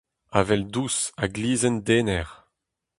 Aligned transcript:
Avel 0.39 0.63
dous 0.73 0.97
ha 1.19 1.25
glizhenn 1.35 1.77
dener, 1.87 2.29